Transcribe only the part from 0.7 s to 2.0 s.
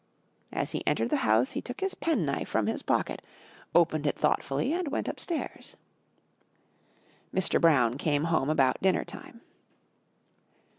he entered the house he took his